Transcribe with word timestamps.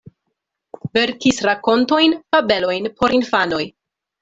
Verkis 0.97 1.41
rakontojn, 1.49 2.17
fabelojn 2.33 2.91
por 2.99 3.17
infanoj. 3.21 3.63